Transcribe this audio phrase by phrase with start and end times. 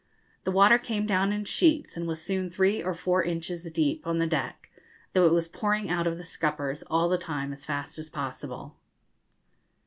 [0.45, 4.17] The water came down in sheets, and was soon three or four inches deep on
[4.17, 4.71] the deck,
[5.13, 8.77] though it was pouring out of the scuppers all the time as fast as possible.